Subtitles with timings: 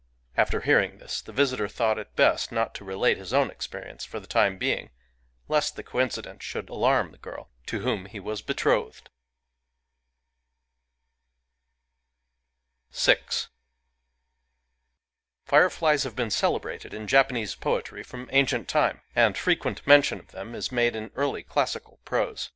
[0.35, 4.03] After hear ing this, the visitor thought it best not to relate his own experience
[4.03, 4.89] for the time being,
[5.47, 9.11] lest the coincidence should alarm the girl, to whom he was betrothed.
[12.91, 13.19] Digitized by Googk
[15.45, 19.85] FIREFLIES 155 VI Fireflies have been celebrated in Japanese poetry from ancient time; and frequent
[19.85, 22.49] mention of them is made in early classical prose.